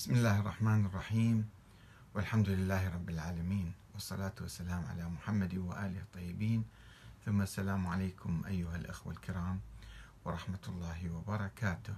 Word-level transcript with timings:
بسم 0.00 0.14
الله 0.14 0.40
الرحمن 0.40 0.86
الرحيم. 0.86 1.50
والحمد 2.14 2.48
لله 2.48 2.88
رب 2.88 3.08
العالمين. 3.10 3.72
والصلاة 3.94 4.32
والسلام 4.40 4.84
على 4.86 5.04
محمد 5.04 5.54
وآله 5.54 6.00
الطيبين. 6.00 6.64
ثم 7.24 7.42
السلام 7.42 7.86
عليكم 7.86 8.42
أيها 8.46 8.76
الأخوة 8.76 9.12
الكرام 9.12 9.60
ورحمة 10.24 10.64
الله 10.68 11.10
وبركاته. 11.10 11.94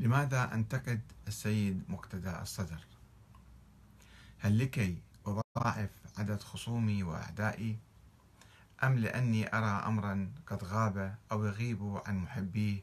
لماذا 0.00 0.54
أنتقد 0.54 1.00
السيد 1.28 1.84
مقتدى 1.88 2.40
الصدر؟ 2.40 2.80
هل 4.38 4.58
لكي 4.58 4.98
أضاعف 5.26 5.90
عدد 6.18 6.40
خصومي 6.42 7.02
وأعدائي؟ 7.02 7.78
أم 8.84 8.98
لأني 8.98 9.56
أرى 9.56 9.84
أمرا 9.86 10.32
قد 10.46 10.64
غاب 10.64 11.18
أو 11.32 11.44
يغيب 11.44 12.00
عن 12.06 12.18
محبيه 12.18 12.82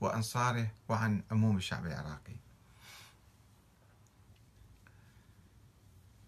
وأنصاره 0.00 0.70
وعن 0.88 1.22
عموم 1.30 1.56
الشعب 1.56 1.86
العراقي؟ 1.86 2.36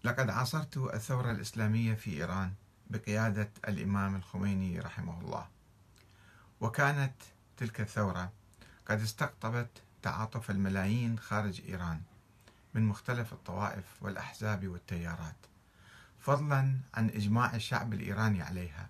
لقد 0.07 0.29
عاصرت 0.29 0.77
الثورة 0.77 1.31
الإسلامية 1.31 1.93
في 1.93 2.11
إيران 2.11 2.53
بقيادة 2.89 3.49
الإمام 3.67 4.15
الخميني 4.15 4.79
رحمه 4.79 5.21
الله. 5.21 5.47
وكانت 6.61 7.13
تلك 7.57 7.81
الثورة 7.81 8.31
قد 8.85 9.01
استقطبت 9.01 9.69
تعاطف 10.01 10.51
الملايين 10.51 11.19
خارج 11.19 11.61
إيران 11.67 12.01
من 12.73 12.83
مختلف 12.83 13.33
الطوائف 13.33 13.83
والأحزاب 14.01 14.67
والتيارات 14.67 15.35
فضلا 16.19 16.77
عن 16.93 17.09
إجماع 17.09 17.55
الشعب 17.55 17.93
الإيراني 17.93 18.41
عليها 18.41 18.89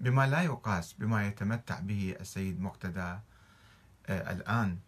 بما 0.00 0.26
لا 0.26 0.42
يقاس 0.42 0.92
بما 0.92 1.26
يتمتع 1.26 1.80
به 1.80 2.16
السيد 2.20 2.60
مقتدى 2.60 3.18
آه، 4.06 4.32
الآن 4.32 4.78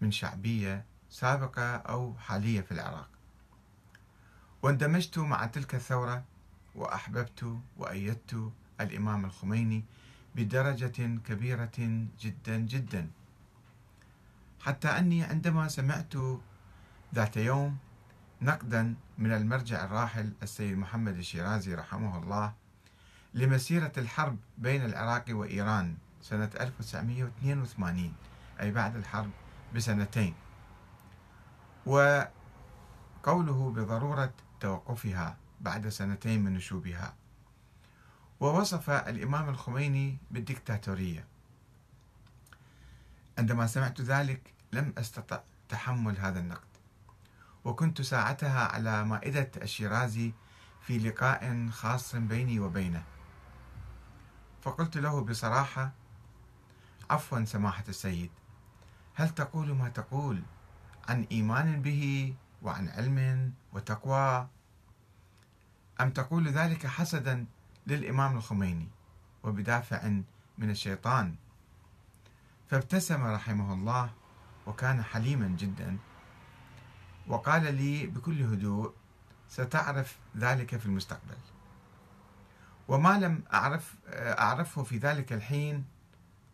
من 0.00 0.12
شعبية 0.12 0.84
سابقة 1.10 1.76
أو 1.76 2.14
حالية 2.18 2.60
في 2.60 2.72
العراق. 2.72 3.17
واندمجت 4.62 5.18
مع 5.18 5.46
تلك 5.46 5.74
الثورة 5.74 6.24
وأحببت 6.74 7.58
وأيدت 7.76 8.52
الإمام 8.80 9.24
الخميني 9.24 9.84
بدرجة 10.34 11.18
كبيرة 11.26 12.06
جدا 12.20 12.56
جدا. 12.58 13.10
حتى 14.60 14.88
أني 14.88 15.22
عندما 15.22 15.68
سمعت 15.68 16.14
ذات 17.14 17.36
يوم 17.36 17.78
نقدا 18.42 18.94
من 19.18 19.32
المرجع 19.32 19.84
الراحل 19.84 20.32
السيد 20.42 20.78
محمد 20.78 21.16
الشيرازي 21.16 21.74
رحمه 21.74 22.18
الله 22.18 22.52
لمسيرة 23.34 23.92
الحرب 23.98 24.36
بين 24.58 24.84
العراق 24.84 25.24
وإيران 25.30 25.96
سنة 26.22 26.50
1982 26.60 28.12
أي 28.60 28.70
بعد 28.70 28.96
الحرب 28.96 29.30
بسنتين. 29.74 30.34
وقوله 31.86 32.30
بضرورة 33.76 34.32
توقفها 34.60 35.36
بعد 35.60 35.88
سنتين 35.88 36.44
من 36.44 36.54
نشوبها. 36.54 37.14
ووصف 38.40 38.90
الإمام 38.90 39.48
الخميني 39.48 40.18
بالدكتاتورية. 40.30 41.24
عندما 43.38 43.66
سمعت 43.66 44.00
ذلك 44.00 44.54
لم 44.72 44.94
أستطع 44.98 45.40
تحمل 45.68 46.18
هذا 46.18 46.40
النقد 46.40 46.68
وكنت 47.64 48.02
ساعتها 48.02 48.64
على 48.64 49.04
مائدة 49.04 49.50
الشيرازي 49.56 50.32
في 50.82 50.98
لقاء 50.98 51.68
خاص 51.68 52.16
بيني 52.16 52.60
وبينه. 52.60 53.02
فقلت 54.62 54.96
له 54.96 55.24
بصراحة 55.24 55.92
عفوا 57.10 57.44
سماحة 57.44 57.84
السيد 57.88 58.30
هل 59.14 59.28
تقول 59.28 59.74
ما 59.74 59.88
تقول 59.88 60.42
عن 61.08 61.26
إيمان 61.32 61.82
به 61.82 62.34
وعن 62.62 62.88
علم 62.88 63.52
وتقوى. 63.72 64.48
أم 66.00 66.10
تقول 66.10 66.48
ذلك 66.48 66.86
حسدا 66.86 67.46
للإمام 67.86 68.36
الخميني 68.36 68.88
وبدافع 69.42 70.08
من 70.58 70.70
الشيطان؟ 70.70 71.34
فابتسم 72.70 73.26
رحمه 73.26 73.72
الله 73.72 74.10
وكان 74.66 75.02
حليما 75.02 75.48
جدا. 75.48 75.98
وقال 77.26 77.74
لي 77.74 78.06
بكل 78.06 78.42
هدوء 78.42 78.94
ستعرف 79.48 80.18
ذلك 80.36 80.76
في 80.76 80.86
المستقبل. 80.86 81.36
وما 82.88 83.18
لم 83.18 83.42
أعرف 83.52 83.94
أعرفه 84.14 84.82
في 84.82 84.98
ذلك 84.98 85.32
الحين 85.32 85.84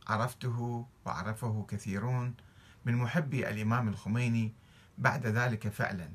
عرفته 0.07 0.87
وعرفه 1.07 1.67
كثيرون 1.69 2.35
من 2.85 2.97
محبي 2.97 3.49
الإمام 3.49 3.89
الخميني 3.89 4.53
بعد 4.99 5.27
ذلك 5.27 5.69
فعلا 5.69 6.09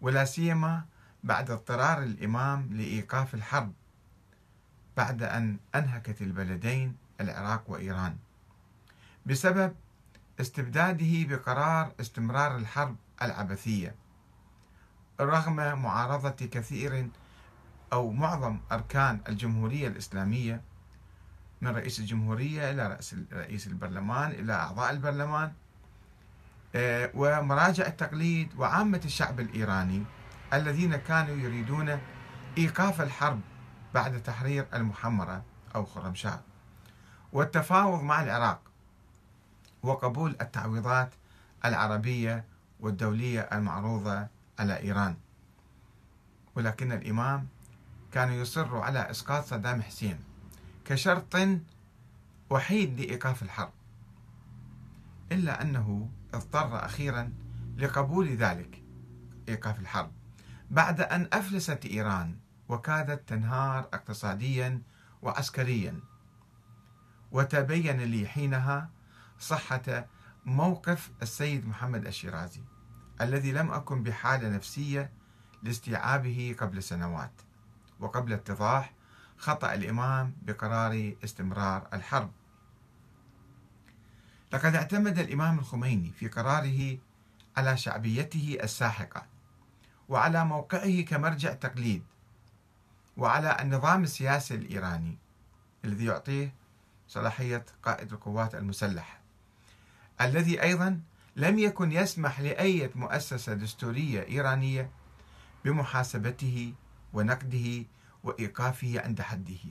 ولا 0.00 0.24
سيما 0.24 0.84
بعد 1.24 1.50
اضطرار 1.50 2.02
الإمام 2.02 2.68
لإيقاف 2.72 3.34
الحرب 3.34 3.72
بعد 4.96 5.22
أن 5.22 5.58
أنهكت 5.74 6.22
البلدين 6.22 6.96
العراق 7.20 7.70
وإيران 7.70 8.16
بسبب 9.26 9.74
استبداده 10.40 11.36
بقرار 11.36 11.92
استمرار 12.00 12.56
الحرب 12.56 12.96
العبثية 13.22 13.94
رغم 15.20 15.56
معارضة 15.82 16.46
كثير 16.46 17.08
أو 17.92 18.10
معظم 18.10 18.58
أركان 18.72 19.20
الجمهورية 19.28 19.88
الإسلامية 19.88 20.60
من 21.60 21.68
رئيس 21.68 21.98
الجمهورية 22.00 22.70
إلى 22.70 22.98
رئيس 23.32 23.66
البرلمان 23.66 24.30
إلى 24.30 24.52
أعضاء 24.52 24.90
البرلمان 24.90 25.52
ومراجع 27.14 27.86
التقليد 27.86 28.54
وعامة 28.58 29.00
الشعب 29.04 29.40
الإيراني 29.40 30.04
الذين 30.52 30.96
كانوا 30.96 31.36
يريدون 31.36 31.98
إيقاف 32.58 33.00
الحرب 33.00 33.40
بعد 33.94 34.22
تحرير 34.22 34.66
المحمرة 34.74 35.44
أو 35.74 35.84
خرمشاه 35.84 36.40
والتفاوض 37.32 38.02
مع 38.02 38.22
العراق 38.22 38.60
وقبول 39.82 40.36
التعويضات 40.40 41.10
العربية 41.64 42.44
والدولية 42.80 43.40
المعروضة 43.40 44.26
على 44.58 44.78
إيران. 44.80 45.16
ولكن 46.54 46.92
الإمام 46.92 47.46
كان 48.12 48.32
يصر 48.32 48.76
على 48.76 49.10
إسقاط 49.10 49.44
صدام 49.44 49.82
حسين 49.82 50.20
كشرط 50.84 51.36
وحيد 52.50 53.00
لإيقاف 53.00 53.42
الحرب 53.42 53.72
إلا 55.32 55.62
أنه 55.62 56.08
اضطر 56.34 56.84
أخيرا 56.84 57.32
لقبول 57.76 58.28
ذلك. 58.28 58.82
إيقاف 59.48 59.80
الحرب. 59.80 60.12
بعد 60.70 61.00
أن 61.00 61.28
أفلست 61.32 61.86
إيران 61.86 62.36
وكادت 62.68 63.28
تنهار 63.28 63.78
اقتصاديا 63.78 64.82
وعسكريا. 65.22 66.00
وتبين 67.32 68.00
لي 68.00 68.26
حينها 68.26 68.90
صحة 69.38 70.06
موقف 70.46 71.10
السيد 71.22 71.66
محمد 71.66 72.06
الشيرازي 72.06 72.60
الذي 73.20 73.52
لم 73.52 73.72
أكن 73.72 74.02
بحالة 74.02 74.48
نفسية 74.48 75.12
لاستيعابه 75.62 76.56
قبل 76.58 76.82
سنوات 76.82 77.32
وقبل 78.00 78.32
اتضاح 78.32 78.94
خطأ 79.36 79.74
الإمام 79.74 80.34
بقرار 80.42 81.14
استمرار 81.24 81.88
الحرب. 81.92 82.30
لقد 84.52 84.74
اعتمد 84.74 85.18
الإمام 85.18 85.58
الخميني 85.58 86.10
في 86.10 86.28
قراره 86.28 86.98
على 87.56 87.76
شعبيته 87.76 88.58
الساحقة 88.62 89.26
وعلى 90.08 90.44
موقعه 90.44 91.00
كمرجع 91.00 91.52
تقليد 91.52 92.02
وعلى 93.16 93.56
النظام 93.60 94.02
السياسي 94.02 94.54
الإيراني 94.54 95.16
الذي 95.84 96.04
يعطيه 96.04 96.54
صلاحية 97.08 97.64
قائد 97.82 98.12
القوات 98.12 98.54
المسلحة 98.54 99.18
الذي 100.20 100.62
أيضا 100.62 101.00
لم 101.36 101.58
يكن 101.58 101.92
يسمح 101.92 102.40
لأي 102.40 102.90
مؤسسة 102.94 103.54
دستورية 103.54 104.26
إيرانية 104.28 104.90
بمحاسبته 105.64 106.74
ونقده 107.12 107.84
وإيقافه 108.24 109.00
عند 109.04 109.22
حده 109.22 109.64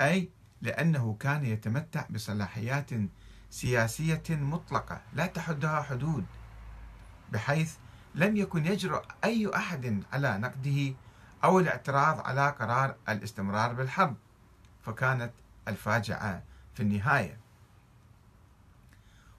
أي 0.00 0.28
لأنه 0.62 1.16
كان 1.20 1.44
يتمتع 1.44 2.04
بصلاحيات 2.10 2.90
سياسية 3.50 4.22
مطلقة 4.30 5.00
لا 5.12 5.26
تحدها 5.26 5.82
حدود 5.82 6.26
بحيث 7.32 7.74
لم 8.14 8.36
يكن 8.36 8.66
يجرؤ 8.66 9.02
أي 9.24 9.50
أحد 9.56 10.02
على 10.12 10.38
نقده 10.38 10.94
أو 11.44 11.58
الاعتراض 11.58 12.26
على 12.26 12.50
قرار 12.50 12.94
الاستمرار 13.08 13.72
بالحرب 13.72 14.16
فكانت 14.82 15.32
الفاجعة 15.68 16.42
في 16.74 16.82
النهاية. 16.82 17.38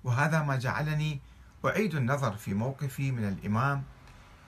وهذا 0.04 0.42
ما 0.42 0.56
جعلني 0.56 1.22
أعيد 1.66 1.96
النظر 1.96 2.36
في 2.36 2.54
موقفي 2.54 3.12
من 3.12 3.28
الإمام 3.28 3.84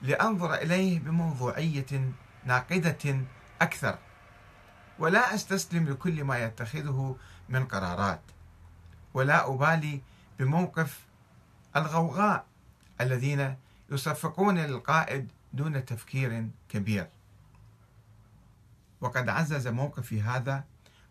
لأنظر 0.02 0.54
إليه 0.54 1.00
بموضوعية 1.00 2.12
ناقدة 2.44 3.20
أكثر 3.62 3.98
ولا 4.98 5.34
أستسلم 5.34 5.88
لكل 5.88 6.24
ما 6.24 6.38
يتخذه 6.38 7.16
من 7.48 7.64
قرارات. 7.64 8.20
ولا 9.18 9.54
أبالي 9.54 10.00
بموقف 10.38 11.06
الغوغاء 11.76 12.46
الذين 13.00 13.56
يصفقون 13.90 14.58
للقائد 14.58 15.28
دون 15.52 15.84
تفكير 15.84 16.48
كبير. 16.68 17.08
وقد 19.00 19.28
عزز 19.28 19.68
موقفي 19.68 20.22
هذا 20.22 20.64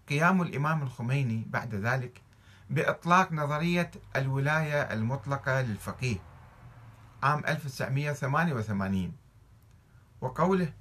قيام 0.09 0.41
الإمام 0.41 0.81
الخميني 0.81 1.45
بعد 1.49 1.75
ذلك 1.75 2.21
بإطلاق 2.69 3.31
نظرية 3.31 3.91
الولاية 4.15 4.81
المطلقة 4.81 5.61
للفقيه 5.61 6.17
عام 7.23 7.45
1988 7.47 9.13
وقوله 10.21 10.73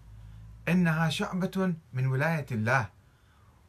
إنها 0.68 1.08
شعبة 1.08 1.74
من 1.92 2.06
ولاية 2.06 2.46
الله 2.50 2.88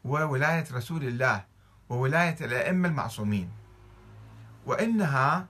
وولاية 0.03 0.65
رسول 0.71 1.03
الله 1.03 1.45
وولاية 1.89 2.36
الأئمة 2.42 2.88
المعصومين 2.89 3.50
وإنها 4.66 5.48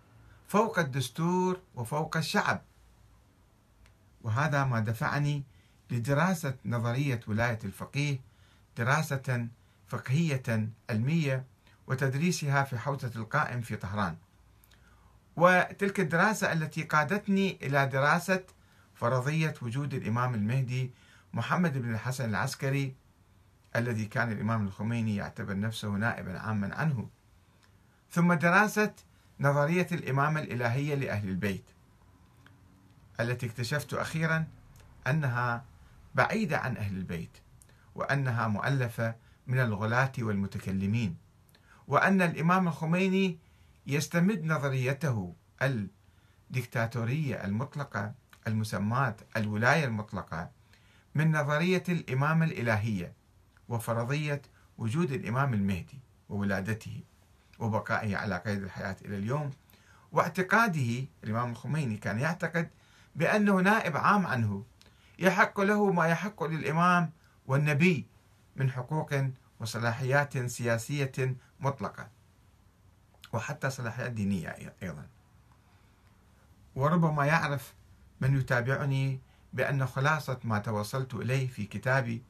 فوق 0.48 0.80
الدستور 0.80 1.60
وفوق 1.75 2.18
الشعب. 2.18 2.62
وهذا 4.22 4.63
ما 4.63 4.80
دفعني 4.80 5.44
لدراسة 5.92 6.54
نظرية 6.66 7.19
ولاية 7.28 7.60
الفقيه 7.63 8.19
دراسة 8.78 9.48
فقهية 9.88 10.69
علمية 10.89 11.44
وتدريسها 11.88 12.63
في 12.63 12.78
حوزة 12.78 13.12
القائم 13.16 13.62
في 13.62 13.75
طهران. 13.75 14.16
وتلك 15.38 16.00
الدراسة 16.00 16.54
التي 16.54 16.84
قادتني 16.84 17.57
إلى 17.62 17.86
دراسة 17.86 18.44
فرضية 18.95 19.54
وجود 19.62 19.94
الإمام 19.94 20.36
المهدي 20.36 20.92
محمد 21.34 21.78
بن 21.78 21.94
الحسن 21.94 22.30
العسكري 22.30 22.95
الذي 23.77 24.06
كان 24.06 24.31
الإمام 24.31 24.68
الخميني 24.68 25.15
يعتبر 25.15 25.59
نفسه 25.59 25.89
نائبا 25.89 26.39
عاما 26.39 26.75
عنه. 26.75 27.09
ثم 28.12 28.33
دراسة 28.33 28.94
نظرية 29.39 29.88
الإمامة 29.91 30.39
الإلهية 30.39 30.95
لأهل 30.95 31.29
البيت 31.29 31.65
التي 33.19 33.45
اكتشفت 33.45 33.94
أخيرا 33.94 34.47
أنها 35.07 35.65
بعيدة 36.15 36.57
عن 36.57 36.77
أهل 36.77 36.97
البيت 36.97 37.38
وأنها 37.95 38.47
مؤلفة 38.47 39.15
من 39.47 39.59
الغلاة 39.59 40.12
والمتكلمين 40.19 41.18
وأن 41.88 42.21
الإمام 42.21 42.68
الخميني 42.68 43.38
يستمد 43.88 44.44
نظريته 44.44 45.35
الدكتاتورية 46.51 47.45
المطلقة 47.45 48.13
المسماة 48.47 49.15
الولاية 49.38 49.85
المطلقة 49.85 50.51
من 51.15 51.31
نظرية 51.31 51.83
الإمامة 51.89 52.45
الإلهية. 52.45 53.13
وفرضية 53.69 54.42
وجود 54.78 55.12
الإمام 55.12 55.54
المهدي 55.54 56.00
وولادته 56.30 57.02
وبقائه 57.60 58.18
على 58.18 58.38
قيد 58.38 58.64
الحياة 58.64 58.96
إلى 59.06 59.18
اليوم 59.18 59.52
واعتقاده 60.12 61.06
الإمام 61.24 61.52
الخميني 61.52 61.98
كان 61.98 62.19
يعتقد 62.19 62.69
بأنه 63.16 63.54
نائب 63.62 63.98
عام 63.98 64.28
عنه 64.28 64.64
يحق 65.19 65.60
له 65.62 65.92
ما 65.92 66.08
يحق 66.08 66.44
للإمام 66.44 67.12
والنبي 67.48 68.06
من 68.56 68.72
حقوق 68.72 69.14
وصلاحيات 69.60 70.38
سياسية 70.38 71.36
مطلقة 71.60 72.08
وحتى 73.34 73.70
صلاحيات 73.70 74.12
دينية 74.12 74.74
أيضا. 74.84 75.08
وربما 76.75 77.25
يعرف 77.25 77.74
من 78.22 78.38
يتابعني 78.40 79.20
بأن 79.54 79.86
خلاصة 79.86 80.40
ما 80.44 80.60
توصلت 80.60 81.13
إليه 81.13 81.48
في 81.48 81.66
كتابي 81.66 82.24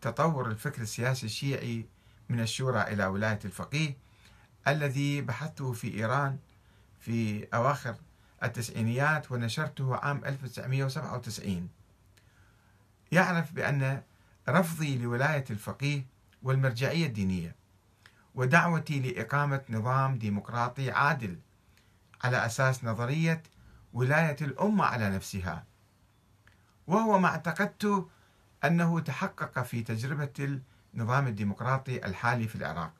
تطور 0.00 0.50
الفكر 0.50 0.82
السياسي 0.82 1.26
الشيعي 1.26 1.86
من 2.28 2.40
الشورى 2.40 2.82
إلى 2.82 3.06
ولاية 3.06 3.38
الفقيه 3.44 3.96
الذي 4.68 5.20
بحثته 5.20 5.72
في 5.72 5.94
إيران 5.94 6.38
في 7.00 7.46
أواخر 7.54 7.96
التسعينيات 8.42 9.32
ونشرته 9.32 9.96
عام 9.96 10.24
1997 10.24 11.68
يعرف 13.12 13.52
بأن 13.52 14.02
رفضي 14.48 14.98
لولاية 14.98 15.44
الفقيه 15.50 16.06
والمرجعية 16.42 17.06
الدينية 17.06 17.54
ودعوتي 18.34 19.00
لإقامة 19.00 19.60
نظام 19.70 20.18
ديمقراطي 20.18 20.90
عادل 20.90 21.38
على 22.24 22.46
أساس 22.46 22.84
نظرية 22.84 23.42
ولاية 23.92 24.36
الأمة 24.40 24.84
على 24.84 25.10
نفسها. 25.10 25.64
وهو 26.86 27.18
ما 27.18 27.28
اعتقدت 27.28 28.06
أنه 28.64 29.00
تحقق 29.00 29.62
في 29.62 29.82
تجربة 29.82 30.60
النظام 30.94 31.26
الديمقراطي 31.26 32.06
الحالي 32.06 32.48
في 32.48 32.56
العراق. 32.56 32.92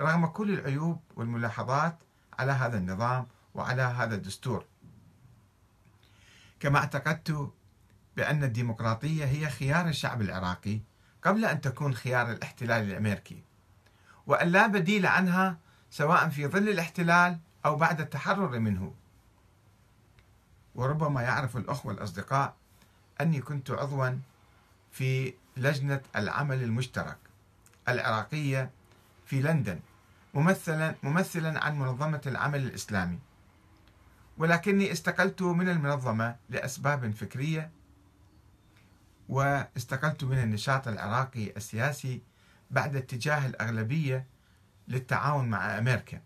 رغم 0.00 0.26
كل 0.26 0.50
العيوب 0.50 1.00
والملاحظات 1.16 1.98
على 2.38 2.52
هذا 2.52 2.78
النظام 2.78 3.26
وعلى 3.54 3.82
هذا 3.82 4.14
الدستور. 4.14 4.64
كما 6.60 6.78
اعتقدت 6.78 7.52
بأن 8.16 8.44
الديمقراطية 8.44 9.24
هي 9.24 9.50
خيار 9.50 9.88
الشعب 9.88 10.22
العراقي 10.22 10.80
قبل 11.22 11.44
أن 11.44 11.60
تكون 11.60 11.94
خيار 11.94 12.30
الاحتلال 12.30 12.90
الأمريكي. 12.90 13.42
وأن 14.26 14.48
لا 14.48 14.66
بديل 14.66 15.06
عنها 15.06 15.58
سواء 15.90 16.28
في 16.28 16.46
ظل 16.46 16.68
الاحتلال 16.68 17.38
أو 17.66 17.76
بعد 17.76 18.00
التحرر 18.00 18.58
منه. 18.58 18.94
وربما 20.74 21.22
يعرف 21.22 21.56
الأخوة 21.56 21.92
الأصدقاء 21.92 22.54
أني 23.20 23.40
كنت 23.40 23.70
عضوا 23.70 24.18
في 24.98 25.34
لجنة 25.56 26.00
العمل 26.16 26.62
المشترك 26.62 27.18
العراقية 27.88 28.70
في 29.26 29.42
لندن 29.42 29.80
ممثلا 30.34 30.94
ممثلا 31.02 31.64
عن 31.64 31.78
منظمة 31.78 32.20
العمل 32.26 32.62
الإسلامي. 32.62 33.18
ولكني 34.38 34.92
استقلت 34.92 35.42
من 35.42 35.68
المنظمة 35.68 36.36
لأسباب 36.50 37.10
فكرية 37.10 37.70
واستقلت 39.28 40.24
من 40.24 40.38
النشاط 40.38 40.88
العراقي 40.88 41.56
السياسي 41.56 42.22
بعد 42.70 42.96
اتجاه 42.96 43.46
الأغلبية 43.46 44.26
للتعاون 44.88 45.48
مع 45.48 45.78
أمريكا. 45.78 46.20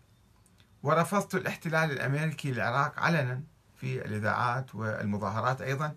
ورفضت 0.83 1.35
الاحتلال 1.35 1.91
الأمريكي 1.91 2.51
للعراق 2.51 2.99
علنا 2.99 3.43
في 3.75 4.05
الإذاعات 4.05 4.75
والمظاهرات 4.75 5.61
أيضا 5.61 5.95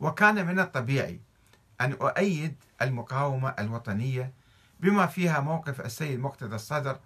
وكان 0.00 0.46
من 0.46 0.60
الطبيعي 0.60 1.20
أن 1.80 1.92
أؤيد 1.92 2.54
المقاومة 2.82 3.48
الوطنية 3.58 4.32
بما 4.80 5.06
فيها 5.06 5.40
موقف 5.40 5.80
السيد 5.80 6.20
مقتدى 6.20 6.54
الصدر 6.54 6.98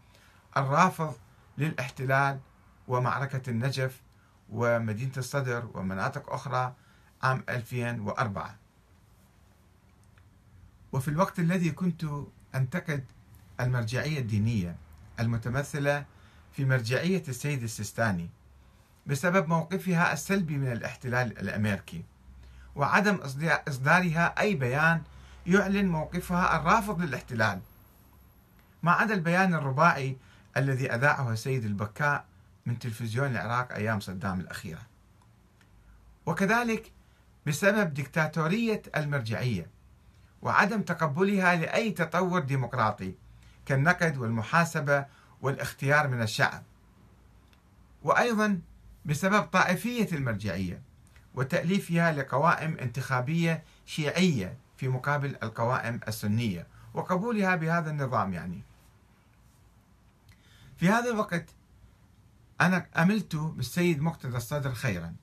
الرافض 0.57 1.15
للاحتلال 1.59 2.41
ومعركة 2.89 3.51
النجف 3.51 4.03
ومدينة 4.51 5.13
الصدر 5.17 5.69
ومناطق 5.75 6.33
أخرى 6.33 6.75
عام 7.23 7.45
2004 7.49 8.57
وفي 10.93 11.09
الوقت 11.09 11.39
الذي 11.39 11.71
كنت 11.71 12.07
أنتقد 12.55 13.05
المرجعية 13.61 14.19
الدينية 14.19 14.77
المتمثلة 15.21 16.05
في 16.53 16.65
مرجعية 16.65 17.23
السيد 17.29 17.63
السيستاني 17.63 18.29
بسبب 19.07 19.49
موقفها 19.49 20.13
السلبي 20.13 20.57
من 20.59 20.73
الاحتلال 20.73 21.39
الأمريكي. 21.39 22.05
وعدم 22.77 23.15
إصدارها 23.69 24.41
أي 24.41 24.55
بيان 24.55 25.03
يعلن 25.47 25.89
موقفها 25.89 26.57
الرافض 26.57 27.01
للاحتلال. 27.01 27.61
ما 28.83 28.93
عدا 28.93 29.15
البيان 29.15 29.55
الرباعي 29.55 30.17
الذي 30.57 30.95
أذاعه 30.95 31.33
السيد 31.33 31.65
البكاء 31.65 32.25
من 32.67 32.79
تلفزيون 32.79 33.31
العراق 33.31 33.73
أيام 33.73 34.01
صدام 34.01 34.41
الأخيرة. 34.41 34.83
وكذلك 36.27 36.93
بسبب 37.47 37.95
دكتاتورية 37.95 38.83
المرجعية 38.97 39.67
وعدم 40.43 40.83
تقبلها 40.83 41.55
لأي 41.57 41.91
تطور 41.91 42.41
ديمقراطي 42.41 43.15
كالنقد 43.67 44.17
والمحاسبة 44.17 45.07
والاختيار 45.43 46.09
من 46.09 46.23
الشعب. 46.23 46.63
وأيضا 48.03 48.61
بسبب 49.05 49.43
طائفية 49.43 50.09
المرجعية 50.13 50.83
وتأليفها 51.35 52.13
لقوائم 52.13 52.79
انتخابية 52.79 53.63
شيعية 53.87 54.57
في 54.77 54.89
مقابل 54.89 55.37
القوائم 55.43 56.01
السنية 56.09 56.67
وقبولها 56.95 57.57
بهذا 57.57 57.91
النظام 57.91 58.35
يعني. 58.35 58.63
في 60.77 60.89
هذا 60.89 61.11
الوقت 61.11 61.45
أنا 62.61 62.87
أملت 62.97 63.37
بالسيد 63.37 64.03
مقتدى 64.03 64.37
الصدر 64.37 64.73
خيرا 64.75 65.15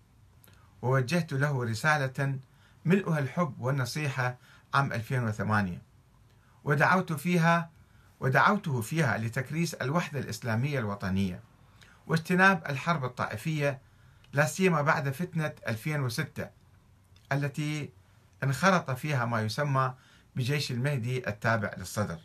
ووجهت 0.82 1.34
له 1.34 1.64
رسالة 1.64 2.40
ملؤها 2.86 3.20
الحب 3.20 3.54
والنصيحة 3.60 4.38
عام 4.74 4.94
2008 4.94 5.82
ودعوت 6.64 7.14
فيها 7.14 7.70
ودعوته 8.20 8.82
فيها 8.82 9.18
لتكريس 9.18 9.74
الوحدة 9.74 10.20
الإسلامية 10.20 10.80
الوطنية 10.80 11.40
واجتناب 12.08 12.64
الحرب 12.70 13.06
الطائفية 13.06 13.80
لا 14.34 14.46
سيما 14.46 14.82
بعد 14.82 15.10
فتنة 15.10 15.54
2006 15.68 16.50
التي 17.32 17.90
انخرط 18.44 18.92
فيها 18.92 19.26
ما 19.26 19.42
يسمى 19.42 19.94
بجيش 20.36 20.72
المهدي 20.72 21.28
التابع 21.30 21.72
للصدر. 21.78 22.20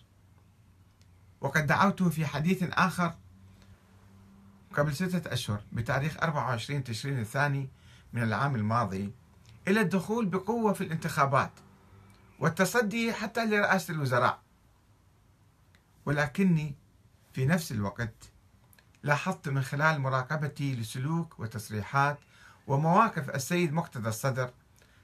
وقد 1.41 1.67
دعوته 1.67 2.11
في 2.11 2.27
حديث 2.27 2.63
آخر 2.73 3.15
قبل 4.75 4.95
ستة 4.95 5.33
أشهر 5.33 5.61
بتاريخ 5.73 6.17
24 6.23 6.85
تشرين 6.85 7.19
الثاني 7.19 7.69
من 8.13 8.23
العام 8.23 8.55
الماضي 8.55 9.13
إلى 9.69 9.81
الدخول 9.81 10.27
بقوة 10.27 10.73
في 10.73 10.81
الانتخابات 10.81 11.53
والتصدي 12.39 13.13
حتى 13.13 13.47
لرئاسة 13.47 13.95
الوزراء. 13.95 14.41
ولكني 16.07 16.75
في 17.33 17.47
نفس 17.47 17.73
الوقت 17.73 18.31
لاحظت 19.07 19.49
من 19.49 19.63
خلال 19.63 20.01
مراقبتي 20.01 20.77
لسلوك 20.77 21.41
وتصريحات 21.41 22.19
ومواقف 22.67 23.31
السيد 23.31 23.73
مقتدى 23.73 24.09
الصدر 24.09 24.51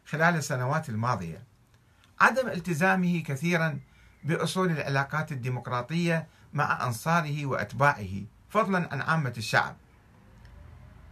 خلال 0.06 0.36
السنوات 0.36 0.88
الماضية 0.88 1.42
عدم 2.20 2.48
التزامه 2.48 3.22
كثيرا 3.22 3.78
بأصول 4.24 4.70
العلاقات 4.70 5.32
الديمقراطية 5.32 6.26
مع 6.52 6.86
أنصاره 6.86 7.46
وأتباعه 7.46 8.22
فضلا 8.50 8.88
عن 8.92 9.00
عامة 9.00 9.32
الشعب. 9.36 9.76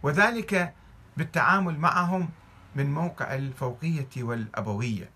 وذلك 0.03 0.73
بالتعامل 1.17 1.79
معهم 1.79 2.29
من 2.75 2.93
موقع 2.93 3.35
الفوقية 3.35 4.09
والأبوية 4.17 5.09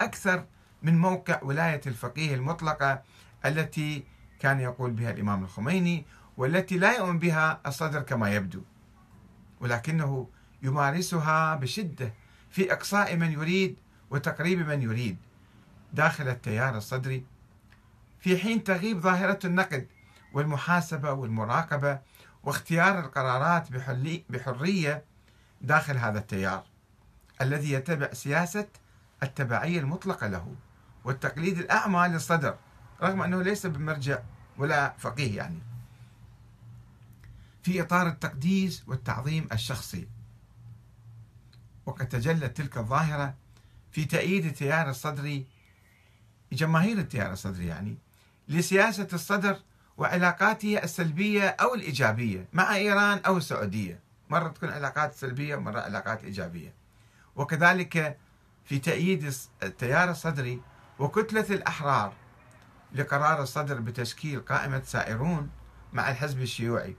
أكثر 0.00 0.44
من 0.82 0.98
موقع 0.98 1.40
ولاية 1.42 1.80
الفقيه 1.86 2.34
المطلقة 2.34 3.02
التي 3.46 4.04
كان 4.40 4.60
يقول 4.60 4.90
بها 4.90 5.10
الإمام 5.10 5.44
الخميني 5.44 6.04
والتي 6.36 6.78
لا 6.78 6.96
يؤمن 6.96 7.18
بها 7.18 7.60
الصدر 7.66 8.02
كما 8.02 8.30
يبدو 8.30 8.62
ولكنه 9.60 10.28
يمارسها 10.62 11.54
بشدة 11.54 12.14
في 12.50 12.72
إقصاء 12.72 13.16
من 13.16 13.32
يريد 13.32 13.76
وتقريب 14.10 14.68
من 14.68 14.82
يريد 14.82 15.16
داخل 15.92 16.28
التيار 16.28 16.76
الصدري 16.76 17.24
في 18.20 18.38
حين 18.38 18.64
تغيب 18.64 19.00
ظاهرة 19.00 19.38
النقد 19.44 19.86
والمحاسبة 20.32 21.12
والمراقبة 21.12 21.98
واختيار 22.42 22.98
القرارات 22.98 23.68
بحرية 24.30 25.04
داخل 25.60 25.96
هذا 25.96 26.18
التيار 26.18 26.64
الذي 27.40 27.72
يتبع 27.72 28.12
سياسة 28.12 28.66
التبعية 29.22 29.80
المطلقة 29.80 30.26
له 30.26 30.54
والتقليد 31.04 31.58
الأعمى 31.58 32.08
للصدر 32.08 32.56
رغم 33.02 33.22
أنه 33.22 33.42
ليس 33.42 33.66
بمرجع 33.66 34.18
ولا 34.58 34.94
فقيه 34.98 35.36
يعني. 35.36 35.75
في 37.66 37.82
إطار 37.82 38.08
التقديس 38.08 38.82
والتعظيم 38.86 39.48
الشخصي. 39.52 40.08
وقد 41.86 42.08
تجلت 42.08 42.56
تلك 42.56 42.78
الظاهرة 42.78 43.34
في 43.90 44.04
تأييد 44.04 44.44
التيار 44.44 44.90
الصدري 44.90 45.46
جماهير 46.52 46.98
التيار 46.98 47.32
الصدري 47.32 47.66
يعني 47.66 47.98
لسياسة 48.48 49.08
الصدر 49.12 49.56
وعلاقاته 49.96 50.78
السلبية 50.78 51.48
أو 51.48 51.74
الإيجابية 51.74 52.48
مع 52.52 52.74
إيران 52.74 53.18
أو 53.26 53.36
السعودية. 53.36 54.00
مرة 54.30 54.48
تكون 54.48 54.68
علاقات 54.68 55.14
سلبية 55.14 55.56
ومرة 55.56 55.80
علاقات 55.80 56.24
إيجابية. 56.24 56.74
وكذلك 57.36 58.18
في 58.64 58.78
تأييد 58.78 59.34
التيار 59.62 60.10
الصدري 60.10 60.60
وكتلة 60.98 61.46
الأحرار 61.50 62.12
لقرار 62.92 63.42
الصدر 63.42 63.80
بتشكيل 63.80 64.40
قائمة 64.40 64.82
سائرون 64.84 65.50
مع 65.92 66.10
الحزب 66.10 66.40
الشيوعي. 66.42 66.96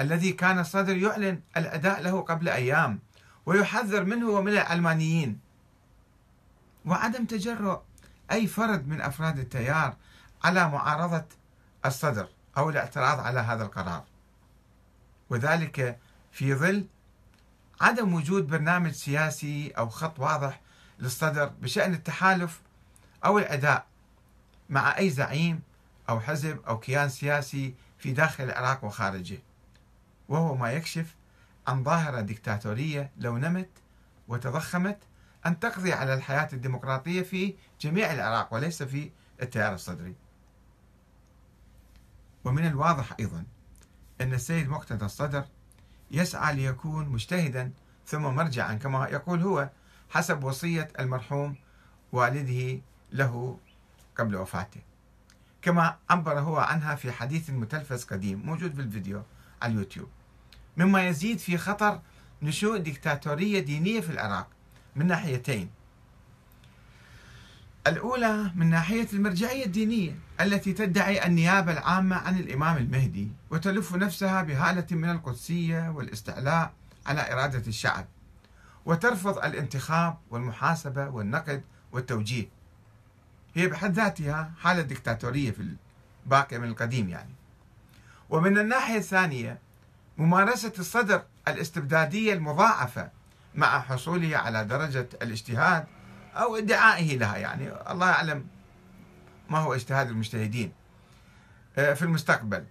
الذي 0.00 0.32
كان 0.32 0.58
الصدر 0.58 0.96
يعلن 0.96 1.40
الأداء 1.56 2.02
له 2.02 2.20
قبل 2.20 2.48
أيام 2.48 2.98
ويحذر 3.46 4.04
منه 4.04 4.28
ومن 4.30 4.52
العلمانيين 4.52 5.40
وعدم 6.84 7.24
تجرؤ 7.24 7.80
أي 8.32 8.46
فرد 8.46 8.88
من 8.88 9.00
أفراد 9.00 9.38
التيار 9.38 9.96
على 10.44 10.68
معارضة 10.68 11.24
الصدر 11.86 12.28
أو 12.56 12.70
الاعتراض 12.70 13.20
على 13.20 13.40
هذا 13.40 13.64
القرار. 13.64 14.04
وذلك 15.30 15.98
في 16.32 16.54
ظل 16.54 16.86
عدم 17.80 18.14
وجود 18.14 18.46
برنامج 18.46 18.90
سياسي 18.90 19.70
أو 19.70 19.88
خط 19.88 20.20
واضح 20.20 20.60
للصدر 20.98 21.46
بشأن 21.46 21.94
التحالف 21.94 22.60
أو 23.24 23.38
الأداء 23.38 23.86
مع 24.70 24.98
أي 24.98 25.10
زعيم 25.10 25.62
أو 26.08 26.20
حزب 26.20 26.60
أو 26.68 26.78
كيان 26.78 27.08
سياسي 27.08 27.74
في 27.98 28.12
داخل 28.12 28.44
العراق 28.44 28.84
وخارجه. 28.84 29.38
وهو 30.28 30.54
ما 30.54 30.72
يكشف 30.72 31.14
عن 31.66 31.84
ظاهرة 31.84 32.20
ديكتاتورية 32.20 33.10
لو 33.18 33.38
نمت 33.38 33.70
وتضخمت 34.28 34.98
أن 35.46 35.60
تقضي 35.60 35.92
على 35.92 36.14
الحياة 36.14 36.48
الديمقراطية 36.52 37.22
في 37.22 37.54
جميع 37.80 38.12
العراق 38.12 38.54
وليس 38.54 38.82
في 38.82 39.10
التيار 39.42 39.74
الصدري. 39.74 40.14
ومن 42.44 42.66
الواضح 42.66 43.12
أيضا 43.20 43.44
أن 44.20 44.34
السيد 44.34 44.68
مقتدى 44.68 45.04
الصدر 45.04 45.44
يسعى 46.10 46.54
ليكون 46.54 47.08
مجتهدا 47.08 47.72
ثم 48.06 48.22
مرجعا 48.22 48.74
كما 48.74 49.08
يقول 49.08 49.42
هو 49.42 49.70
حسب 50.10 50.44
وصية 50.44 50.88
المرحوم 50.98 51.56
والده 52.12 52.80
له 53.12 53.58
قبل 54.16 54.36
وفاته. 54.36 54.80
كما 55.62 55.96
عبر 56.10 56.40
هو 56.40 56.56
عنها 56.56 56.94
في 56.94 57.12
حديث 57.12 57.50
متلفز 57.50 58.04
قديم 58.04 58.46
موجود 58.46 58.74
في 58.74 58.80
الفيديو 58.80 59.22
على 59.62 59.72
اليوتيوب. 59.72 60.08
مما 60.78 61.08
يزيد 61.08 61.38
في 61.38 61.58
خطر 61.58 62.00
نشوء 62.42 62.78
ديكتاتورية 62.78 63.60
دينية 63.60 64.00
في 64.00 64.10
العراق 64.10 64.48
من 64.96 65.06
ناحيتين. 65.06 65.70
الأولى 67.86 68.52
من 68.54 68.70
ناحية 68.70 69.08
المرجعية 69.12 69.64
الدينية 69.64 70.18
التي 70.40 70.72
تدعي 70.72 71.26
النيابة 71.26 71.72
العامة 71.72 72.16
عن 72.16 72.38
الإمام 72.38 72.76
المهدي 72.76 73.28
وتلف 73.50 73.94
نفسها 73.94 74.42
بهالة 74.42 74.86
من 74.90 75.10
القدسية 75.10 75.88
والاستعلاء 75.90 76.72
على 77.06 77.32
إرادة 77.32 77.66
الشعب 77.66 78.06
وترفض 78.84 79.38
الانتخاب 79.38 80.18
والمحاسبة 80.30 81.08
والنقد 81.08 81.62
والتوجيه. 81.92 82.48
هي 83.54 83.66
بحد 83.66 83.92
ذاتها 83.94 84.52
حالة 84.60 84.82
ديكتاتورية 84.82 85.50
في 85.50 85.76
الباقي 86.26 86.58
من 86.58 86.68
القديم 86.68 87.08
يعني. 87.08 87.34
ومن 88.30 88.58
الناحية 88.58 88.98
الثانية 88.98 89.58
ممارسة 90.18 90.72
الصدر 90.78 91.22
الاستبدادية 91.48 92.32
المضاعفة 92.32 93.10
مع 93.54 93.80
حصوله 93.80 94.36
على 94.36 94.64
درجة 94.64 95.08
الاجتهاد 95.22 95.86
أو 96.34 96.56
ادعائه 96.56 97.18
لها. 97.18 97.36
يعني 97.36 97.90
الله 97.92 98.10
يعلم 98.10 98.46
ما 99.50 99.58
هو 99.58 99.74
اجتهاد 99.74 100.08
المجتهدين 100.08 100.72
آه، 101.78 101.94
في 101.94 102.02
المستقبل. 102.02 102.64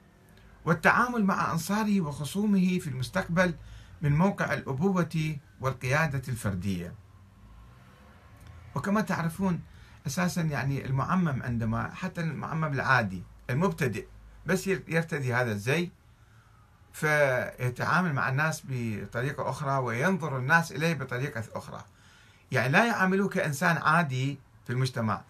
والتعامل 0.66 1.25
مع 1.25 1.51
أنصاره 1.51 2.01
وخصومه 2.01 2.80
في 2.80 2.88
المستقبل 2.88 3.54
من 4.01 4.18
موقع 4.18 4.54
الأبوة 4.54 5.36
والقيادة 5.62 6.22
الفردية. 6.27 6.94
وكما 8.75 9.01
تعرفون 9.01 9.62
أساسا 10.08 10.42
يعني 10.42 10.86
المعمم 10.86 11.44
عندما 11.44 11.94
حتى 11.94 12.22
المعمم 12.22 12.74
العادي 12.74 13.24
المبتدئ 13.50 14.08
بس 14.46 14.68
يرتدي 14.68 15.34
هذا 15.34 15.51
الزي 15.51 15.89
فيتعامل 16.98 18.13
مع 18.13 18.30
الناس 18.30 18.63
بطريقة 18.66 19.50
أخرى 19.50 19.77
وينظر 19.77 20.38
الناس 20.38 20.72
إليه 20.72 20.94
بطريقة 20.94 21.44
أخرى. 21.54 21.84
يعني 22.51 22.70
لا 22.70 22.86
يعاملوه 22.86 23.30
كإنسان 23.30 23.77
عادي 23.77 24.39
في 24.66 24.74
المجتمع. 24.74 25.22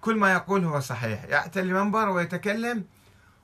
كل 0.00 0.16
ما 0.16 0.32
يقول 0.32 0.64
هو 0.64 0.80
صحيح. 0.80 1.24
يأتي 1.24 1.60
المنبر 1.60 2.08
ويتكلم 2.08 2.84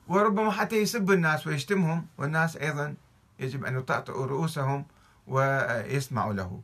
وربما 0.07 0.51
حتى 0.51 0.75
يسب 0.75 1.11
الناس 1.11 1.47
ويشتمهم 1.47 2.07
والناس 2.17 2.57
أيضا 2.57 2.95
يجب 3.39 3.65
أن 3.65 3.77
يطأطئوا 3.77 4.25
رؤوسهم 4.25 4.85
ويسمعوا 5.27 6.33
له. 6.33 6.61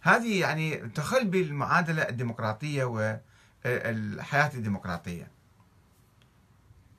هذه 0.00 0.40
يعني 0.40 0.76
تخل 0.76 1.24
بالمعادلة 1.24 2.02
الديمقراطية 2.02 2.84
والحياة 2.84 4.50
الديمقراطية. 4.54 5.30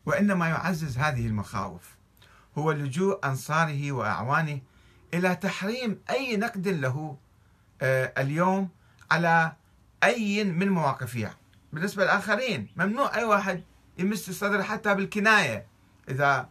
وإنما 0.06 0.50
يعزز 0.50 0.98
هذه 0.98 1.28
المخاوف. 1.28 1.99
هو 2.58 2.72
لجوء 2.72 3.26
أنصاره 3.26 3.92
وأعوانه 3.92 4.62
إلى 5.14 5.36
تحريم 5.36 6.02
أي 6.10 6.38
نقد 6.38 6.68
له 6.68 7.18
آه، 7.82 8.14
اليوم 8.18 8.70
على 9.12 9.54
أي 10.04 10.44
من 10.44 10.70
مواقفها. 10.70 11.36
بالنسبة 11.74 12.04
للآخرين 12.04 12.68
ممنوع 12.76 13.16
أي 13.16 13.24
واحد 13.24 13.64
يمس 13.98 14.30
الصدر 14.30 14.64
حتى 14.64 14.96
بالكناية. 14.96 15.66
إذا 16.10 16.50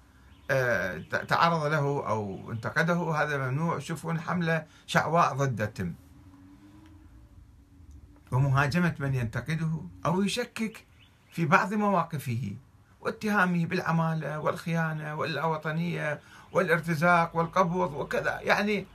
آه، 0.51 0.99
تعرض 1.29 1.65
له 1.65 2.09
أو 2.09 2.53
انتقده 2.53 2.95
هذا 2.95 3.39
ممنوع. 3.39 3.79
شوفون 3.79 4.21
حملة 4.21 4.67
شعواء 4.87 5.35
ضد 5.35 5.69
تم 5.73 5.95
ومهاجمة 8.33 8.95
من 8.99 9.15
ينتقده 9.15 9.81
أو 10.07 10.23
يشكك 10.23 10.85
في 11.31 11.47
بعض 11.47 11.75
مواقفه. 11.75 12.57
واتهامه 13.09 13.67
بالعمالة 13.67 14.41
والخيانة 14.41 15.15
والوطنية 15.15 16.21
والارتزاق 16.53 17.37
والقبض 17.37 17.93
وكذا. 17.93 18.41
يعني 18.41 18.87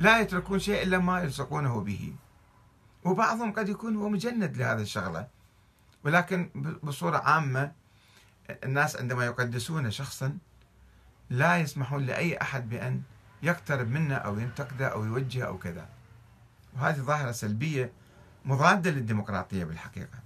لا 0.00 0.20
يتركون 0.20 0.58
شيء 0.58 0.82
إلا 0.82 0.98
ما 0.98 1.20
يلصقونه 1.20 1.80
به. 1.80 2.12
وبعضهم 3.04 3.52
قد 3.52 3.68
يكون 3.68 3.96
هو 3.96 4.08
مجند 4.08 4.56
لهذا 4.56 4.82
الشغلة. 4.82 5.26
ولكن 6.04 6.50
بصورة 6.82 7.18
عامة 7.18 7.72
الناس 8.64 8.96
عندما 8.96 9.24
يقدسون 9.24 9.90
شخصا 9.90 10.38
لا 11.30 11.56
يسمحون 11.56 12.06
لأي 12.06 12.40
أحد 12.42 12.68
بأن 12.68 13.02
يقترب 13.42 13.90
منه 13.90 14.14
أو 14.14 14.38
ينتقده 14.38 14.86
أو 14.88 15.04
يوجهه 15.04 15.46
أو 15.46 15.58
كذا. 15.58 15.88
وهذه 16.74 16.98
ظاهرة 16.98 17.32
سلبية 17.32 17.92
مضادة 18.44 18.90
للديمقراطية 18.90 19.64
بالحقيقة. 19.64 20.18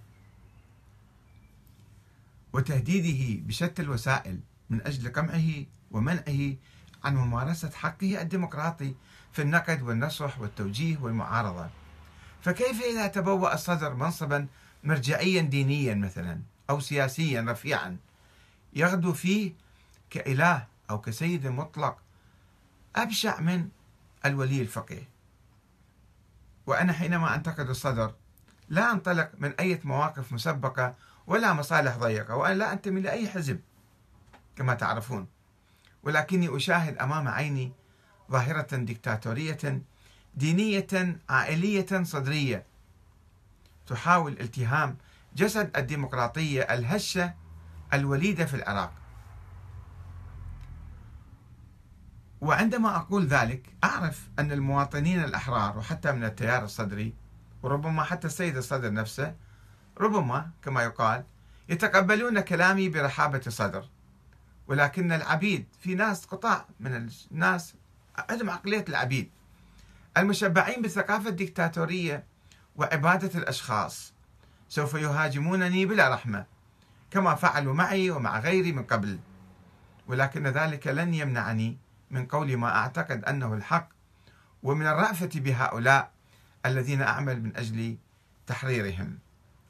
وتهديده 2.56 3.46
بشتى 3.46 3.82
الوسائل 3.82 4.40
من 4.70 4.86
أجل 4.86 5.12
قمعه 5.12 5.64
ومنعه 5.90 6.56
عن 7.04 7.16
ممارسة 7.16 7.70
حقه 7.70 8.22
الديمقراطي 8.22 8.94
في 9.32 9.42
النقد 9.42 9.82
والنصح 9.82 10.40
والتوجيه 10.40 10.98
والمعارضة. 10.98 11.70
فكيف 12.42 12.82
إذا 12.82 13.06
تبوأ 13.06 13.54
الصدر 13.54 13.94
منصبا 13.94 14.46
مرجعيا 14.84 15.42
دينيا 15.42 15.94
مثلا 15.94 16.40
أو 16.70 16.80
سياسيا 16.80 17.46
رفيعا 17.48 17.96
يغدو 18.72 19.12
فيه 19.12 19.52
كإله 20.10 20.66
أو 20.90 21.00
كسيد 21.00 21.46
مطلق 21.46 21.98
أبشع 22.96 23.40
من 23.40 23.68
الولي 24.24 24.60
الفقيه. 24.62 25.08
وأنا 26.66 26.92
حينما 26.92 27.34
أنتقد 27.34 27.68
الصدر 27.68 28.14
لا 28.68 28.92
أنطلق 28.92 29.30
من 29.38 29.52
أي 29.60 29.80
مواقف 29.84 30.32
مسبقة 30.32 30.94
ولا 31.26 31.52
مصالح 31.52 31.96
ضيقة 31.96 32.36
وأنا 32.36 32.54
لا 32.54 32.72
أنتمي 32.72 33.00
لأي 33.00 33.28
حزب 33.28 33.60
كما 34.56 34.74
تعرفون. 34.74 35.26
ولكني 36.02 36.56
أشاهد 36.56 36.98
أمام 36.98 37.28
عيني 37.28 37.72
ظاهرة 38.30 38.76
ديكتاتورية 38.76 39.82
دينية 40.34 41.18
عائلية 41.28 42.02
صدرية 42.02 42.66
تحاول 43.86 44.40
التهام 44.40 44.96
جسد 45.36 45.76
الديمقراطية 45.76 46.62
الهشة 46.62 47.34
الوليدة 47.92 48.44
في 48.44 48.54
العراق. 48.54 48.92
وعندما 52.40 52.96
أقول 52.96 53.26
ذلك 53.26 53.74
أعرف 53.84 54.28
أن 54.38 54.52
المواطنين 54.52 55.24
الأحرار 55.24 55.78
وحتى 55.78 56.12
من 56.12 56.24
التيار 56.24 56.64
الصدري 56.64 57.14
وربما 57.62 58.02
حتى 58.02 58.26
السيد 58.26 58.56
الصدر 58.56 58.92
نفسه 58.92 59.34
ربما 59.98 60.50
كما 60.62 60.82
يقال 60.82 61.24
يتقبلون 61.68 62.40
كلامي 62.40 62.88
برحابة 62.88 63.42
صدر. 63.48 63.88
ولكن 64.68 65.12
العبيد 65.12 65.66
في 65.80 65.94
ناس 65.94 66.24
قطاع 66.24 66.66
من 66.80 67.08
الناس 67.32 67.74
عندهم 68.18 68.50
عقلية 68.50 68.84
العبيد. 68.88 69.30
المشبعين 70.16 70.82
بالثقافة 70.82 71.28
الدكتاتورية 71.28 72.24
وعبادة 72.76 73.38
الأشخاص. 73.38 74.12
سوف 74.68 74.94
يهاجمونني 74.94 75.86
بلا 75.86 76.14
رحمة 76.14 76.46
كما 77.10 77.34
فعلوا 77.34 77.74
معي 77.74 78.10
ومع 78.10 78.38
غيري 78.38 78.72
من 78.72 78.84
قبل. 78.84 79.18
ولكن 80.06 80.46
ذلك 80.46 80.86
لن 80.86 81.14
يمنعني 81.14 81.78
من 82.10 82.26
قول 82.26 82.56
ما 82.56 82.76
أعتقد 82.76 83.24
أنه 83.24 83.54
الحق. 83.54 83.88
ومن 84.62 84.86
الرأفة 84.86 85.30
بهؤلاء 85.34 86.10
الذين 86.66 87.02
أعمل 87.02 87.42
من 87.42 87.56
أجل 87.56 87.96
تحريرهم. 88.46 89.18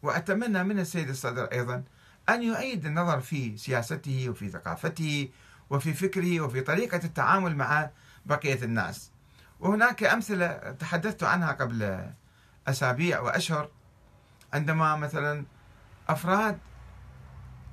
وأتمنى 0.02 0.64
من 0.64 0.78
السيد 0.78 1.08
الصدر 1.08 1.44
أيضا 1.44 1.82
أن 2.28 2.42
يعيد 2.42 2.86
النظر 2.86 3.20
في 3.20 3.56
سياسته 3.56 4.26
وفي 4.28 4.48
ثقافته 4.48 5.28
وفي 5.70 5.94
فكره 5.94 6.40
وفي 6.40 6.60
طريقة 6.60 7.00
التعامل 7.04 7.56
مع 7.56 7.90
بقية 8.26 8.64
الناس. 8.64 9.10
وهناك 9.60 10.04
أمثلة 10.04 10.46
تحدثت 10.80 11.22
عنها 11.22 11.52
قبل 11.52 12.10
أسابيع 12.68 13.20
وأشهر. 13.20 13.70
عندما 14.52 14.96
مثلا 14.96 15.44
أفراد 16.08 16.58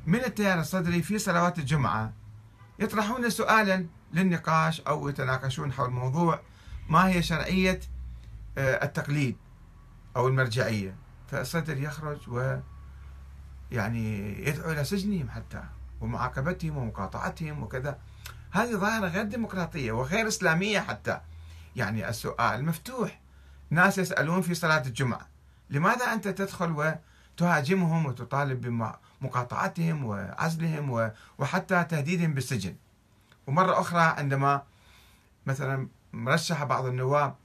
من 0.05 0.19
التيار 0.23 0.59
الصدري 0.59 1.01
في 1.01 1.17
صلوات 1.17 1.59
الجمعة 1.59 2.13
يطرحون 2.79 3.29
سؤالا 3.29 3.85
للنقاش 4.13 4.81
أو 4.81 5.09
يتناقشون 5.09 5.73
حول 5.73 5.89
موضوع 5.89 6.39
ما 6.89 7.07
هي 7.07 7.23
شرعية 7.23 7.79
آه، 8.57 8.85
التقليد 8.85 9.37
أو 10.15 10.27
المرجعية. 10.27 10.95
فالصدر 11.33 11.77
يخرج 11.77 12.17
و 12.27 12.57
يعني 13.71 14.37
يدعو 14.47 14.71
إلى 14.71 14.83
سجنهم 14.83 15.29
حتى 15.29 15.63
ومعاقبتهم 16.01 16.77
ومقاطعتهم 16.77 17.63
وكذا. 17.63 17.99
هذه 18.51 18.71
ظاهرة 18.71 19.07
غير 19.07 19.23
ديمقراطية 19.23 19.91
وغير 19.91 20.27
إسلامية 20.27 20.79
حتى. 20.79 21.21
يعني 21.75 22.09
السؤال 22.09 22.65
مفتوح. 22.65 23.21
ناس 23.69 23.97
يسألون 23.97 24.41
في 24.41 24.53
صلاة 24.53 24.81
الجمعة 24.85 25.27
لماذا 25.69 26.13
أنت 26.13 26.27
تدخل 26.27 26.97
وتهاجمهم 27.37 28.05
وتطالب 28.05 28.89
بمقاطعتهم 29.21 30.05
وعزلهم 30.05 31.11
وحتى 31.37 31.83
تهديدهم 31.83 32.33
بالسجن؟ 32.33 32.75
ومرة 33.47 33.79
أخرى 33.79 34.01
عندما 34.01 34.63
مثلا 35.45 35.87
مرشح 36.13 36.63
بعض 36.63 36.85
النواب 36.85 37.35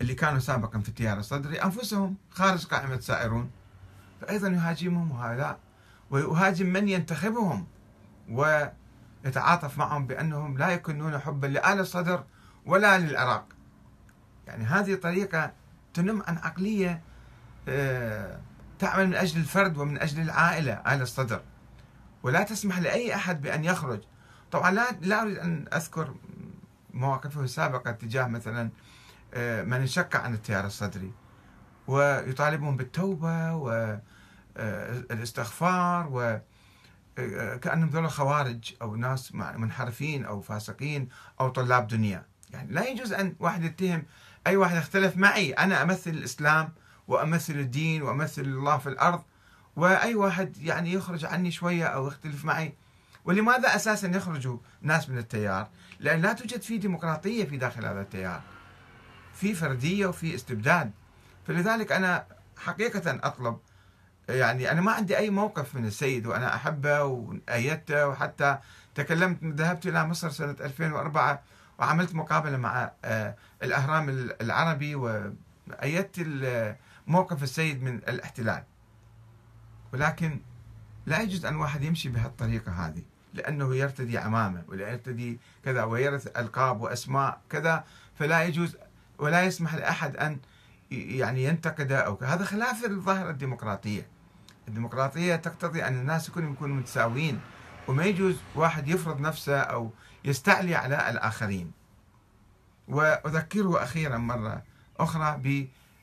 اللي 0.00 0.14
كانوا 0.14 0.38
سابقا 0.38 0.78
في 0.78 0.88
التيار 0.88 1.18
الصدري 1.18 1.62
أنفسهم 1.62 2.16
خارج 2.30 2.66
قائمة 2.66 3.00
سائرون 3.00 3.50
فأيضا 4.20 4.48
يهاجمهم 4.48 5.12
هؤلاء 5.12 5.58
ويهاجم 6.10 6.66
من 6.66 6.88
ينتخبهم 6.88 7.66
ويتعاطف 8.28 9.78
معهم 9.78 10.06
بأنهم 10.06 10.58
لا 10.58 10.68
يكونون 10.70 11.18
حبا 11.18 11.46
لآل 11.46 11.80
الصدر 11.80 12.24
ولا 12.66 12.98
للعراق. 12.98 13.46
يعني 14.46 14.64
هذه 14.64 14.94
طريقة 14.94 15.52
تنم 15.94 16.22
عن 16.26 16.38
عقلية 16.38 17.00
آه، 17.68 18.40
تعمل 18.78 19.06
من 19.06 19.14
أجل 19.14 19.40
الفرد 19.40 19.78
ومن 19.78 19.98
أجل 19.98 20.22
العائلة 20.22 20.72
آل 20.72 21.02
الصدر. 21.02 21.42
ولا 22.22 22.42
تسمح 22.42 22.78
لأي 22.78 23.14
أحد 23.14 23.40
بأن 23.40 23.64
يخرج. 23.64 24.00
طبعا 24.50 24.70
لا 24.70 24.92
لا 25.00 25.22
أريد 25.22 25.38
أن 25.38 25.66
أذكر 25.74 26.14
مواقفه 26.94 27.40
السابقة 27.40 27.90
تجاه 27.90 28.26
مثلا 28.26 28.70
من 29.36 29.72
انشق 29.72 30.16
عن 30.16 30.34
التيار 30.34 30.66
الصدري. 30.66 31.12
ويطالبهم 31.86 32.76
بالتوبة 32.76 33.54
والاستغفار 34.56 36.04
آه، 36.04 36.08
و 36.12 36.40
كأنهم 37.58 37.88
ذولا 37.88 38.08
خوارج 38.08 38.74
أو 38.82 38.96
ناس 38.96 39.34
منحرفين 39.34 40.24
أو 40.24 40.40
فاسقين 40.40 41.08
أو 41.40 41.48
طلاب 41.48 41.86
دنيا. 41.86 42.26
يعني 42.50 42.72
لا 42.72 42.88
يجوز 42.88 43.12
أن 43.12 43.36
واحد 43.40 43.64
يتهم 43.64 44.02
أي 44.46 44.56
واحد 44.56 44.76
اختلف 44.76 45.16
معي. 45.16 45.52
أنا 45.52 45.82
أمثل 45.82 46.10
الإسلام 46.10 46.72
وأمثل 47.08 47.52
الدين 47.52 48.02
وأمثل 48.02 48.42
الله 48.42 48.78
في 48.78 48.88
الأرض. 48.88 49.22
وأي 49.76 50.14
واحد 50.14 50.56
يعني 50.56 50.92
يخرج 50.92 51.24
عني 51.24 51.50
شوية 51.50 51.84
أو 51.84 52.06
يختلف 52.08 52.44
معي. 52.44 52.74
ولماذا 53.24 53.76
أساسا 53.76 54.08
يخرجوا 54.08 54.58
ناس 54.82 55.08
من 55.08 55.18
التيار؟ 55.18 55.68
لأن 56.00 56.20
لا 56.20 56.32
توجد 56.32 56.62
في 56.62 56.78
ديمقراطية 56.78 57.44
في 57.44 57.56
داخل 57.56 57.86
هذا 57.86 58.00
التيار. 58.00 58.42
في 59.40 59.54
فردية 59.54 60.06
وفي 60.06 60.34
استبداد. 60.34 60.90
فلذلك 61.46 61.92
أنا 61.92 62.26
حقيقة 62.56 63.18
أطلب 63.22 63.58
يعني 64.28 64.70
أنا 64.70 64.80
ما 64.80 64.92
عندي 64.92 65.18
أي 65.18 65.30
موقف 65.30 65.74
من 65.74 65.86
السيد 65.86 66.26
وأنا 66.26 66.54
أحبه 66.54 67.02
وأيدته 67.02 68.08
وحتى 68.08 68.58
تكلمت 68.94 69.44
ذهبت 69.44 69.86
إلى 69.86 70.06
مصر 70.06 70.30
سنة 70.30 70.56
2004 70.60 71.42
وعملت 71.78 72.14
مقابلة 72.14 72.56
مع 72.56 72.90
آه، 73.04 73.34
الأهرام 73.62 74.08
العربي 74.40 74.94
وأيدت 74.94 76.26
موقف 77.06 77.42
السيد 77.42 77.82
من 77.82 77.94
الاحتلال. 77.94 78.64
ولكن 79.92 80.40
لا 81.06 81.20
يجوز 81.20 81.46
أن 81.46 81.56
واحد 81.56 81.82
يمشي 81.82 82.08
بهالطريقة 82.08 82.72
هذه 82.72 83.02
لأنه 83.34 83.76
يرتدي 83.76 84.18
عمامة 84.18 84.62
ولا 84.68 84.90
يرتدي 84.90 85.38
كذا 85.64 85.84
ويرث 85.84 86.38
ألقاب 86.38 86.80
وأسماء 86.80 87.40
كذا 87.50 87.84
فلا 88.18 88.42
يجوز 88.42 88.76
ولا 89.18 89.42
يسمح 89.42 89.74
لأحد 89.74 90.16
أن 90.16 90.38
يعني 90.90 91.44
ينتقده 91.44 91.98
أو 91.98 92.18
هذا 92.22 92.44
خلاف 92.44 92.84
الظاهرة 92.84 93.30
الديمقراطية. 93.30 94.08
الديمقراطية 94.68 95.36
تقتضي 95.36 95.84
أن 95.84 95.94
الناس 96.00 96.30
كلهم 96.30 96.52
يكونوا 96.52 96.76
متساويين 96.76 97.40
وما 97.88 98.04
يجوز 98.04 98.36
واحد 98.54 98.88
يفرض 98.88 99.20
نفسه 99.20 99.58
أو 99.58 99.90
يستعلي 100.24 100.74
على 100.74 101.10
الآخرين. 101.10 101.72
وأذكره 102.88 103.82
أخيرا 103.82 104.18
مرة 104.18 104.62
أخرى 104.98 105.40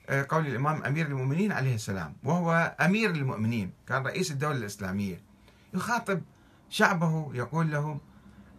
بقول 0.09 0.47
الإمام 0.47 0.83
أمير 0.83 1.05
المؤمنين 1.05 1.51
عليه 1.51 1.75
السلام 1.75 2.13
وهو 2.23 2.75
أمير 2.81 3.09
المؤمنين 3.09 3.71
كان 3.87 4.03
رئيس 4.03 4.31
الدولة 4.31 4.57
الإسلامية. 4.57 5.21
يخاطب 5.73 6.21
شعبه 6.69 7.31
يقول 7.33 7.71
لهم 7.71 7.99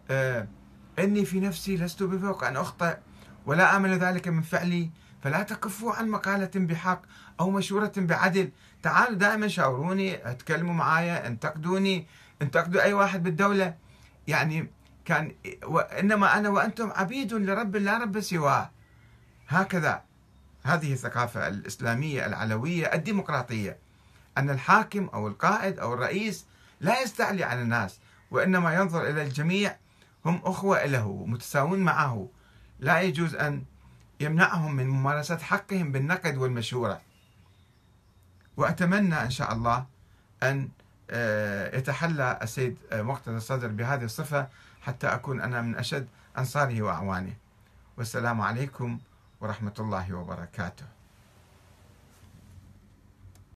آه، 0.09 0.47
إني 0.99 1.25
في 1.25 1.39
نفسي 1.39 1.77
لست 1.77 2.03
بفوق 2.03 2.43
أن 2.43 2.57
أخطئ 2.57 2.97
ولا 3.47 3.75
آمل 3.75 3.99
ذلك 3.99 4.27
من 4.27 4.41
فعلي 4.41 4.89
فلا 5.23 5.43
تكفوا 5.43 5.93
عن 5.93 6.09
مقالة 6.09 6.51
بحق 6.55 7.01
أو 7.39 7.49
مشورة 7.49 7.91
بعدل. 7.97 8.51
تعالوا 8.83 9.17
دائما 9.17 9.47
شاوروني 9.47 10.31
اتكلموا 10.31 10.73
معايا 10.73 11.27
انتقدوني 11.27 12.07
انتقدوا 12.41 12.81
أي 12.81 12.93
واحد 12.93 13.23
بالدولة. 13.23 13.75
يعني 14.27 14.71
كان 15.05 15.35
إنما 15.99 16.37
أنا 16.37 16.49
وأنتم 16.49 16.91
عبيد 16.91 17.33
لرب 17.33 17.75
لا 17.75 17.97
رب 17.97 18.19
سواه. 18.19 18.71
هكذا. 19.47 20.01
هذه 20.63 20.93
الثقافة 20.93 21.47
الإسلامية 21.47 22.25
العلوية 22.25 22.93
الديمقراطية. 22.93 23.77
أن 24.37 24.49
الحاكم 24.49 25.09
أو 25.13 25.27
القائد 25.27 25.79
أو 25.79 25.93
الرئيس 25.93 26.45
لا 26.81 27.01
يستعلي 27.01 27.43
على 27.43 27.61
الناس 27.61 27.99
وإنما 28.31 28.75
ينظر 28.75 29.09
إلى 29.09 29.23
الجميع. 29.23 29.75
هم 30.25 30.41
أخوة 30.43 30.85
له 30.85 31.25
متساوون 31.27 31.79
معه. 31.79 32.27
لا 32.79 33.01
يجوز 33.01 33.35
أن 33.35 33.63
يمنعهم 34.19 34.75
من 34.75 34.87
ممارسة 34.87 35.37
حقهم 35.37 35.91
بالنقد 35.91 36.37
والمشورة. 36.37 37.01
وأتمنى 38.57 39.21
إن 39.21 39.29
شاء 39.29 39.53
الله 39.53 39.85
أن 40.43 40.69
آه، 41.09 41.77
يتحلى 41.77 42.39
السيد 42.41 42.77
مقتدى 42.93 43.37
الصدر 43.37 43.67
بهذه 43.67 44.03
الصفة 44.03 44.47
حتى 44.81 45.07
أكون 45.07 45.41
أنا 45.41 45.61
من 45.61 45.75
أشد 45.75 46.07
أنصاره 46.37 46.81
وأعوانه. 46.81 47.33
والسلام 47.97 48.41
عليكم 48.41 48.99
ورحمة 49.41 49.73
الله 49.79 50.13
وبركاته. 50.13 50.96